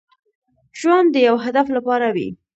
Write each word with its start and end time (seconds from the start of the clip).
ژوند 0.79 1.07
د 1.13 1.17
يو 1.27 1.35
هدف 1.45 1.67
لپاره 1.75 2.07
وي. 2.15 2.29